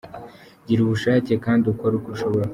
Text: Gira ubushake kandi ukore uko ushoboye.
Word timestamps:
Gira 0.67 0.81
ubushake 0.83 1.33
kandi 1.45 1.63
ukore 1.73 1.93
uko 1.97 2.09
ushoboye. 2.15 2.47